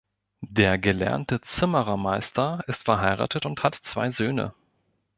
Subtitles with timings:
[0.49, 4.51] Der gelernte Zimmerermeister ist verheiratet und hat zwei Söhne.